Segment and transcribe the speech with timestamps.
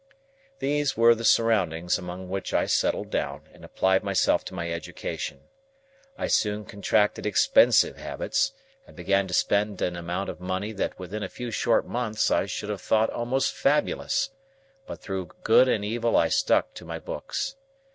[0.57, 5.41] These were the surroundings among which I settled down, and applied myself to my education.
[6.17, 8.51] I soon contracted expensive habits,
[8.87, 12.47] and began to spend an amount of money that within a few short months I
[12.47, 14.31] should have thought almost fabulous;
[14.87, 17.55] but through good and evil I stuck to my books.